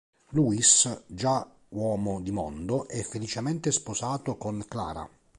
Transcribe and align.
Luis, 0.29 1.03
già 1.05 1.47
"uomo 1.69 2.21
di 2.21 2.31
mondo", 2.31 2.87
è 2.87 3.03
felicemente 3.03 3.71
sposato 3.71 4.35
con 4.35 4.65
Clara. 4.67 5.07